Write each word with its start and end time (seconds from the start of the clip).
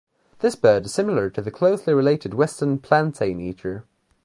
This 0.39 0.55
bird 0.55 0.85
is 0.87 0.93
similar 0.95 1.29
to 1.29 1.43
the 1.43 1.51
closely 1.51 1.93
related 1.93 2.33
western 2.33 2.79
plantain-eater. 2.79 3.85